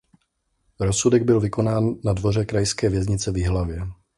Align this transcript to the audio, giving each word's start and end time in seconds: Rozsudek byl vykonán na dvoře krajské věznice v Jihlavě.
Rozsudek 0.79 1.23
byl 1.23 1.39
vykonán 1.39 1.95
na 2.03 2.13
dvoře 2.13 2.45
krajské 2.45 2.89
věznice 2.89 3.31
v 3.31 3.37
Jihlavě. 3.37 3.81